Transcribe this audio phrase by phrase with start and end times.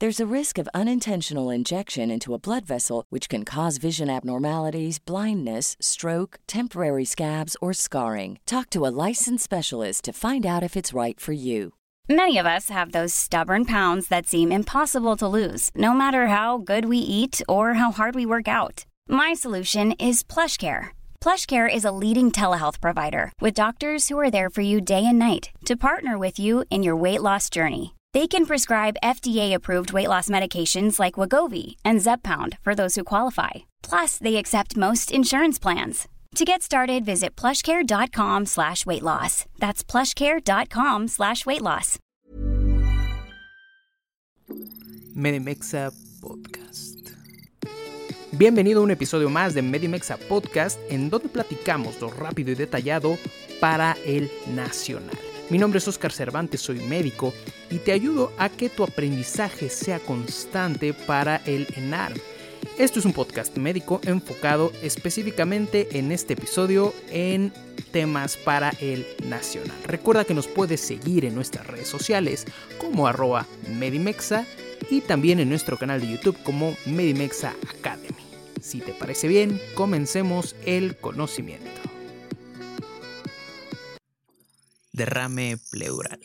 [0.00, 5.00] There's a risk of unintentional injection into a blood vessel, which can cause vision abnormalities,
[5.00, 8.38] blindness, stroke, temporary scabs, or scarring.
[8.46, 11.72] Talk to a licensed specialist to find out if it's right for you.
[12.08, 16.58] Many of us have those stubborn pounds that seem impossible to lose, no matter how
[16.58, 18.84] good we eat or how hard we work out.
[19.08, 20.90] My solution is PlushCare.
[21.20, 25.18] PlushCare is a leading telehealth provider with doctors who are there for you day and
[25.18, 27.97] night to partner with you in your weight loss journey.
[28.14, 33.68] They can prescribe FDA-approved weight loss medications like Wagovi and Zepbound for those who qualify.
[33.82, 36.08] Plus, they accept most insurance plans.
[36.36, 39.44] To get started, visit plushcare.com slash weight loss.
[39.58, 41.98] That's plushcare.com slash weight loss.
[45.14, 47.10] Medimexa Podcast.
[48.32, 53.18] Bienvenido a un episodio más de Medimexa Podcast, en donde platicamos lo rápido y detallado
[53.60, 55.18] para el nacional.
[55.50, 57.32] Mi nombre es Oscar Cervantes, soy médico
[57.70, 62.12] y te ayudo a que tu aprendizaje sea constante para el ENAR.
[62.76, 67.50] Esto es un podcast médico enfocado específicamente en este episodio en
[67.92, 69.76] temas para el nacional.
[69.86, 72.44] Recuerda que nos puedes seguir en nuestras redes sociales
[72.76, 73.46] como arroba
[73.78, 74.44] Medimexa
[74.90, 78.22] y también en nuestro canal de YouTube como Medimexa Academy.
[78.60, 81.87] Si te parece bien, comencemos el conocimiento.
[84.98, 86.18] Derrame pleural.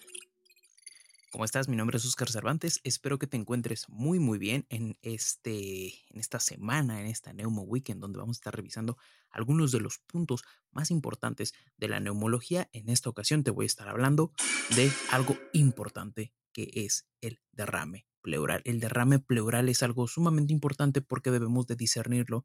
[1.32, 1.68] ¿Cómo estás?
[1.68, 2.82] Mi nombre es Oscar Cervantes.
[2.84, 7.62] Espero que te encuentres muy muy bien en, este, en esta semana, en esta Neumo
[7.62, 8.98] Weekend, donde vamos a estar revisando
[9.30, 12.68] algunos de los puntos más importantes de la neumología.
[12.74, 14.34] En esta ocasión te voy a estar hablando
[14.76, 18.64] de algo importante que es el derrame pleural.
[18.66, 22.44] El derrame pleural es algo sumamente importante porque debemos de discernirlo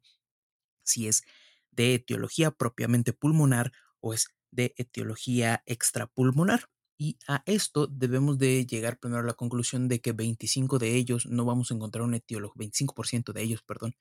[0.83, 1.23] si es
[1.71, 6.69] de etiología propiamente pulmonar o es de etiología extrapulmonar.
[6.97, 11.25] Y a esto debemos de llegar primero a la conclusión de que 25 de ellos
[11.27, 13.95] no vamos a encontrar una etiología, 25% de ellos, perdón,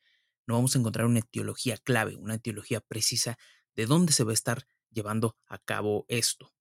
[0.46, 3.38] no vamos a encontrar una etiología clave, una etiología precisa
[3.76, 6.52] de dónde se va a estar llevando a cabo esto.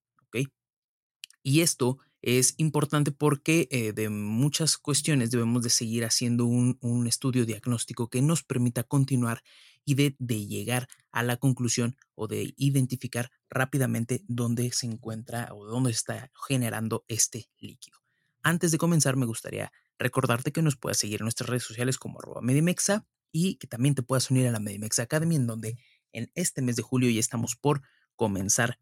[1.47, 7.07] Y esto es importante porque eh, de muchas cuestiones debemos de seguir haciendo un, un,
[7.07, 9.43] estudio diagnóstico que nos permita continuar
[9.87, 15.91] y de, llegar a la conclusión o de identificar rápidamente dónde se encuentra o dónde
[15.91, 17.97] está generando este líquido.
[18.43, 22.19] Antes de comenzar, me gustaría recordarte que nos puedas seguir en nuestras redes sociales como
[22.19, 25.77] arroba Medimexa y que también te puedas unir a la Medimexa Academy, en donde
[26.11, 27.81] en este mes de julio ya estamos por
[28.17, 28.79] comenzar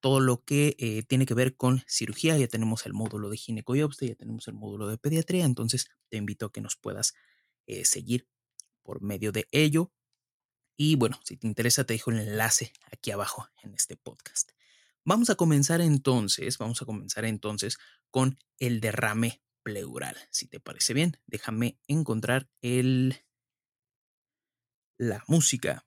[0.00, 2.36] todo lo que eh, tiene que ver con cirugía.
[2.38, 6.16] Ya tenemos el módulo de gineco y ya tenemos el módulo de pediatría, entonces te
[6.16, 7.14] invito a que nos puedas
[7.66, 8.28] eh, seguir
[8.82, 9.92] por medio de ello.
[10.76, 14.52] Y bueno, si te interesa, te dejo el enlace aquí abajo en este podcast.
[15.04, 17.78] Vamos a comenzar entonces, vamos a comenzar entonces
[18.10, 20.16] con el derrame pleural.
[20.30, 23.16] Si te parece bien, déjame encontrar el,
[24.96, 25.86] la música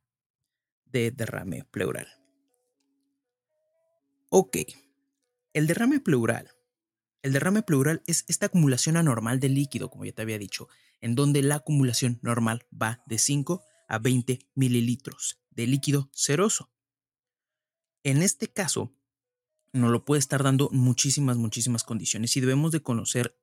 [0.86, 2.21] de derrame pleural.
[4.34, 4.60] Ok,
[5.52, 6.52] el derrame pleural.
[7.22, 10.70] El derrame pleural es esta acumulación anormal de líquido, como ya te había dicho,
[11.02, 16.72] en donde la acumulación normal va de 5 a 20 mililitros de líquido seroso.
[18.04, 18.96] En este caso,
[19.74, 23.38] nos lo puede estar dando muchísimas, muchísimas condiciones y debemos de conocer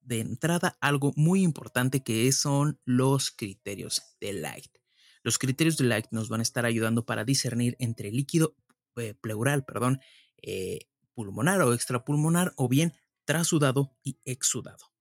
[0.00, 4.76] de entrada algo muy importante que son los criterios de Light.
[5.22, 8.56] Los criterios de Light nos van a estar ayudando para discernir entre líquido
[8.96, 10.00] eh, pleural, perdón,
[10.42, 10.80] eh,
[11.14, 12.92] pulmonar o extrapulmonar o bien
[13.24, 14.92] trasudado y exudado.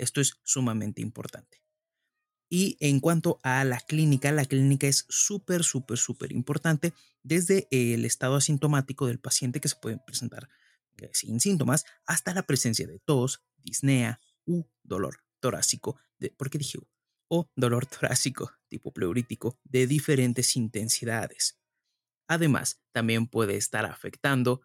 [0.00, 1.62] Esto es sumamente importante.
[2.48, 8.06] Y en cuanto a la clínica, la clínica es súper, súper, súper importante desde el
[8.06, 10.48] estado asintomático del paciente que se puede presentar
[10.96, 16.58] eh, sin síntomas hasta la presencia de tos, disnea u dolor torácico, de, ¿por qué?
[17.28, 21.59] O dolor torácico tipo pleurítico de diferentes intensidades.
[22.30, 24.60] Además, también puede estar afectando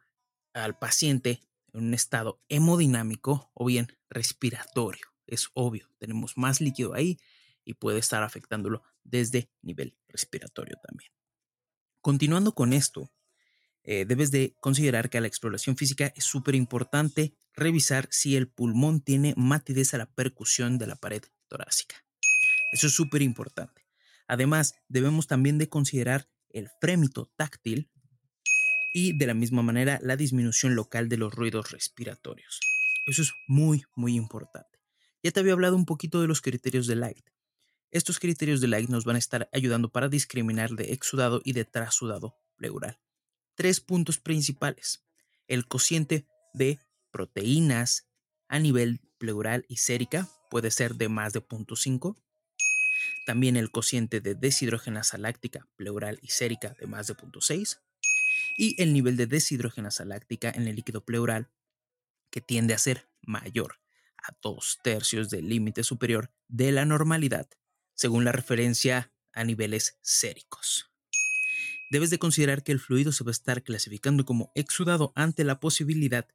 [0.53, 1.41] al paciente
[1.73, 5.07] en un estado hemodinámico o bien respiratorio.
[5.25, 7.17] Es obvio, tenemos más líquido ahí
[7.63, 11.11] y puede estar afectándolo desde nivel respiratorio también.
[12.01, 13.11] Continuando con esto,
[13.81, 18.47] eh, debes de considerar que a la exploración física es súper importante revisar si el
[18.47, 21.95] pulmón tiene matidez a la percusión de la pared torácica.
[22.73, 23.87] Eso es súper importante.
[24.27, 27.91] Además, debemos también de considerar el frémito táctil
[28.93, 32.59] y de la misma manera la disminución local de los ruidos respiratorios.
[33.05, 34.79] Eso es muy, muy importante.
[35.21, 37.29] Ya te había hablado un poquito de los criterios de Light.
[37.91, 41.65] Estos criterios de Light nos van a estar ayudando para discriminar de exudado y de
[41.65, 42.99] trasudado pleural.
[43.55, 45.03] Tres puntos principales.
[45.47, 46.79] El cociente de
[47.11, 48.07] proteínas
[48.47, 52.17] a nivel pleural y sérica puede ser de más de 0.5.
[53.25, 57.81] También el cociente de deshidrogenasa láctica pleural y sérica de más de 0.6.
[58.57, 61.49] Y el nivel de deshidrogenasa láctica en el líquido pleural
[62.29, 63.79] que tiende a ser mayor
[64.17, 67.49] a dos tercios del límite superior de la normalidad
[67.95, 70.91] según la referencia a niveles séricos.
[71.89, 75.59] Debes de considerar que el fluido se va a estar clasificando como exudado ante la
[75.59, 76.27] posibilidad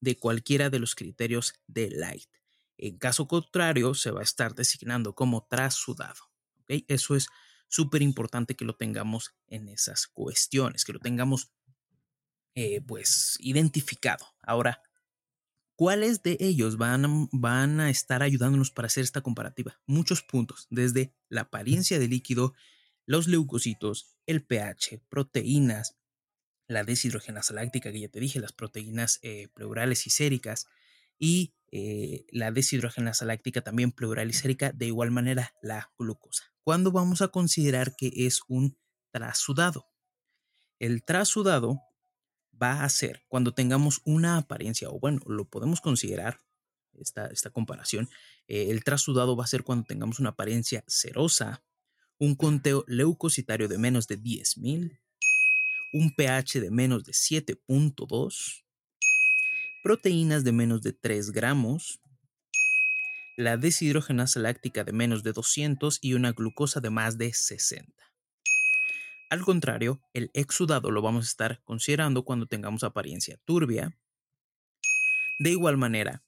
[0.00, 2.30] de cualquiera de los criterios de Light.
[2.76, 6.27] En caso contrario, se va a estar designando como trasudado.
[6.68, 7.28] Eso es
[7.68, 11.50] súper importante que lo tengamos en esas cuestiones, que lo tengamos
[12.54, 14.26] eh, pues identificado.
[14.42, 14.82] Ahora,
[15.78, 19.80] ¿Cuáles de ellos van a, van a estar ayudándonos para hacer esta comparativa?
[19.86, 22.52] Muchos puntos, desde la apariencia del líquido,
[23.06, 25.96] los leucocitos, el pH, proteínas,
[26.66, 30.66] la deshidrogenasa láctica que ya te dije, las proteínas eh, pleurales y séricas
[31.16, 33.94] y eh, la deshidrogenasa láctica también
[34.32, 36.44] sérica, de igual manera la glucosa.
[36.62, 38.78] ¿Cuándo vamos a considerar que es un
[39.10, 39.86] trasudado?
[40.78, 41.80] El trasudado
[42.60, 46.40] va a ser cuando tengamos una apariencia, o bueno, lo podemos considerar,
[46.94, 48.08] esta, esta comparación,
[48.48, 51.62] eh, el trasudado va a ser cuando tengamos una apariencia serosa,
[52.18, 54.98] un conteo leucocitario de menos de 10.000,
[55.92, 58.64] un pH de menos de 7.2,
[59.82, 62.00] proteínas de menos de 3 gramos,
[63.36, 67.92] la deshidrogenasa láctica de menos de 200 y una glucosa de más de 60.
[69.30, 73.96] Al contrario, el exudado lo vamos a estar considerando cuando tengamos apariencia turbia.
[75.38, 76.24] De igual manera,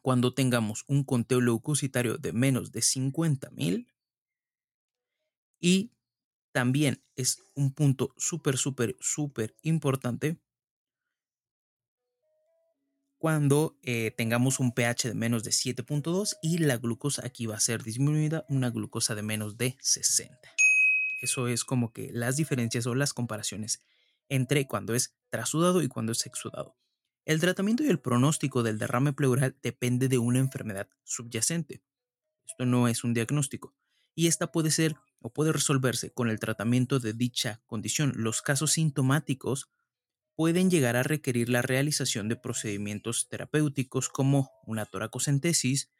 [0.00, 3.86] cuando tengamos un conteo leucocitario de menos de 50.000
[5.60, 5.92] y
[6.52, 10.40] también es un punto súper, súper, súper importante
[13.20, 17.60] cuando eh, tengamos un pH de menos de 7.2 y la glucosa aquí va a
[17.60, 20.38] ser disminuida, una glucosa de menos de 60.
[21.20, 23.82] Eso es como que las diferencias o las comparaciones
[24.30, 26.78] entre cuando es trasudado y cuando es exudado.
[27.26, 31.82] El tratamiento y el pronóstico del derrame pleural depende de una enfermedad subyacente.
[32.46, 33.74] Esto no es un diagnóstico.
[34.14, 38.14] Y esta puede ser o puede resolverse con el tratamiento de dicha condición.
[38.16, 39.68] Los casos sintomáticos
[40.40, 45.90] pueden llegar a requerir la realización de procedimientos terapéuticos como una toracocentesis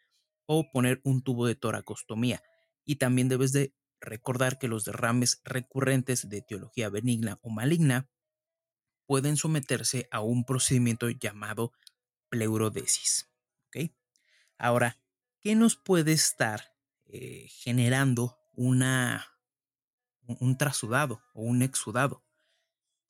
[0.46, 2.42] o poner un tubo de toracostomía.
[2.82, 8.08] Y también debes de recordar que los derrames recurrentes de etiología benigna o maligna
[9.04, 11.74] pueden someterse a un procedimiento llamado
[12.30, 13.28] pleurodesis.
[14.56, 14.96] Ahora,
[15.42, 16.72] ¿qué nos puede estar
[17.04, 19.26] eh, generando una,
[20.22, 22.24] un trasudado o un exudado?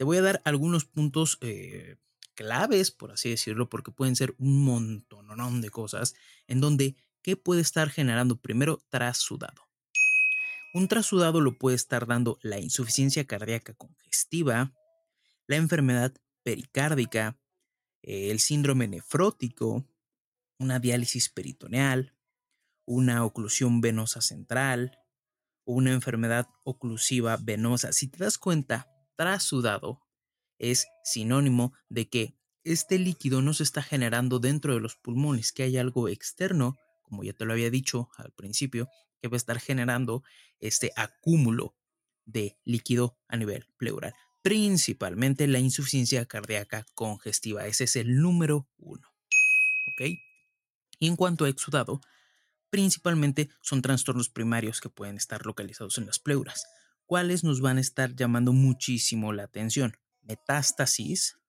[0.01, 1.99] Te voy a dar algunos puntos eh,
[2.33, 6.15] claves, por así decirlo, porque pueden ser un montón de cosas
[6.47, 9.69] en donde ¿qué puede estar generando primero trasudado?
[10.73, 14.73] Un trasudado lo puede estar dando la insuficiencia cardíaca congestiva,
[15.47, 16.15] la enfermedad
[16.45, 17.39] pericárdica,
[18.01, 19.87] el síndrome nefrótico,
[20.59, 22.17] una diálisis peritoneal,
[22.87, 24.99] una oclusión venosa central,
[25.67, 27.93] una enfermedad oclusiva venosa.
[27.93, 28.90] Si te das cuenta,
[29.21, 30.01] trasudado
[30.59, 35.63] es sinónimo de que este líquido no se está generando dentro de los pulmones, que
[35.63, 38.89] hay algo externo, como ya te lo había dicho al principio,
[39.21, 40.23] que va a estar generando
[40.59, 41.77] este acúmulo
[42.25, 47.67] de líquido a nivel pleural, principalmente la insuficiencia cardíaca congestiva.
[47.67, 49.07] Ese es el número uno.
[49.93, 50.13] ¿ok?
[50.99, 52.01] Y en cuanto a exudado,
[52.71, 56.65] principalmente son trastornos primarios que pueden estar localizados en las pleuras,
[57.11, 59.97] cuales nos van a estar llamando muchísimo la atención.
[60.23, 61.41] Metástasis,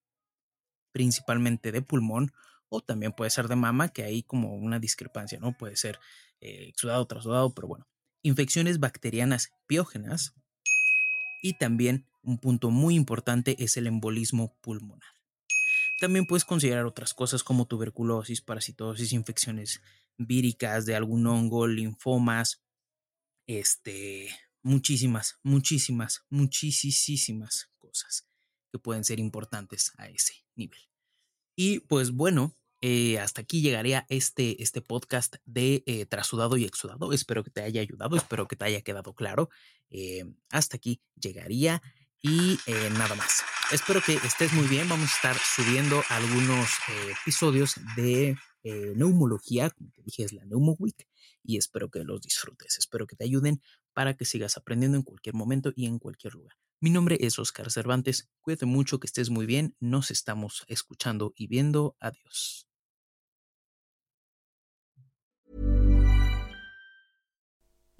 [0.91, 2.31] principalmente de pulmón,
[2.67, 5.55] o también puede ser de mama, que hay como una discrepancia, ¿no?
[5.55, 5.99] Puede ser
[6.39, 7.87] eh, exudado, trasudado, pero bueno.
[8.23, 10.33] Infecciones bacterianas piógenas
[11.43, 15.13] y también un punto muy importante es el embolismo pulmonar.
[15.99, 19.79] También puedes considerar otras cosas como tuberculosis, parasitosis, infecciones
[20.17, 22.63] víricas de algún hongo, linfomas,
[23.45, 24.29] este,
[24.63, 28.27] muchísimas, muchísimas, muchísimas cosas
[28.71, 30.79] que pueden ser importantes a ese nivel.
[31.55, 37.13] Y pues bueno, eh, hasta aquí llegaría este, este podcast de eh, Trasudado y Exudado.
[37.13, 39.49] Espero que te haya ayudado, espero que te haya quedado claro.
[39.89, 41.81] Eh, hasta aquí llegaría
[42.23, 42.59] y
[42.93, 43.43] nada más.
[43.71, 44.87] Espero que estés muy bien.
[44.87, 46.69] Vamos a estar subiendo algunos
[47.23, 51.07] episodios de neumología, como te dije, es la Neumo Week,
[51.43, 52.77] y espero que los disfrutes.
[52.77, 53.61] Espero que te ayuden
[53.93, 56.55] para que sigas aprendiendo en cualquier momento y en cualquier lugar.
[56.79, 58.29] Mi nombre es Oscar Cervantes.
[58.41, 59.75] Cuídate mucho, que estés muy bien.
[59.79, 61.95] Nos estamos escuchando y viendo.
[61.99, 62.70] Adiós.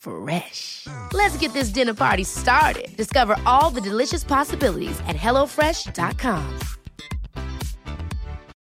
[0.00, 0.86] Fresh.
[1.12, 2.88] Let's get this dinner party started.
[2.96, 6.58] Discover all the delicious possibilities at HelloFresh.com.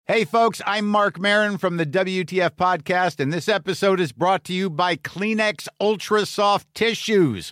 [0.08, 4.54] Hey, folks, I'm Mark Marin from the WTF Podcast, and this episode is brought to
[4.54, 7.52] you by Kleenex Ultra Soft Tissues,